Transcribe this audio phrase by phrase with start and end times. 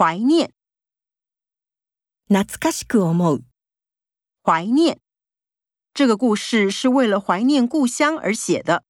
[0.00, 0.54] 怀念，
[2.28, 3.42] 懐かしく思う。
[4.44, 5.00] 怀念
[5.92, 8.84] 这个故事是为了怀念故乡而写的。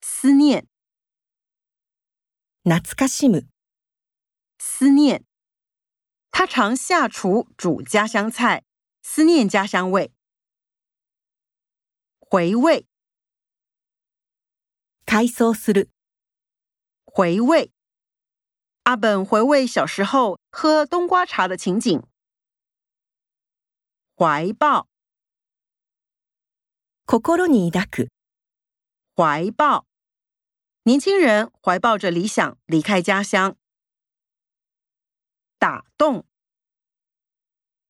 [0.00, 0.68] 思念，
[2.62, 3.48] 懐かしむ。
[4.60, 5.24] 思念，
[6.30, 8.64] 他常下厨煮家乡菜，
[9.02, 10.12] 思念家乡味。
[12.20, 12.86] 回味，
[15.04, 15.90] 回想する。
[17.06, 17.72] 回味。
[18.88, 22.02] 阿本回味小时候喝冬瓜茶的情景。
[24.16, 24.88] 怀抱，
[27.06, 28.08] 心に抱く，
[29.14, 29.84] 怀抱。
[30.84, 33.58] 年轻人怀抱着理想离开家乡。
[35.58, 36.24] 打动，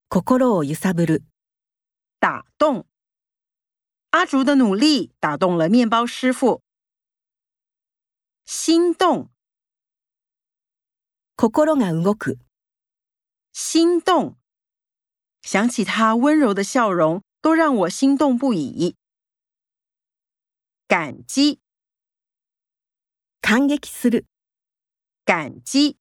[0.08, 1.22] 心を揺さぶる，
[2.18, 2.88] 打动。
[4.10, 6.60] 阿竹的努力打动了面包师傅。
[8.44, 9.30] 心动。
[13.52, 14.36] 心動，
[15.42, 18.96] 想起他溫柔的笑容，都讓我心動不已。
[20.88, 21.60] 感激，
[23.40, 24.24] 感する，
[25.24, 25.96] 感激。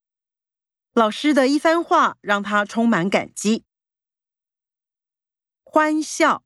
[0.92, 3.62] 老師的一番話讓他充滿感激。
[5.62, 6.42] 歡笑，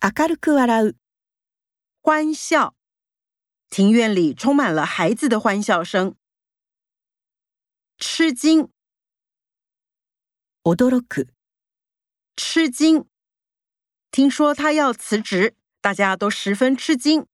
[0.00, 0.96] あるく笑う，
[2.02, 2.74] 歡笑。
[3.70, 6.16] 庭院裡充滿了孩子的歡笑聲。
[8.22, 8.68] 吃惊，
[10.62, 11.26] 驚く，
[12.36, 13.04] 吃惊。
[14.12, 17.26] 听说他要辞职，大家都十分吃惊。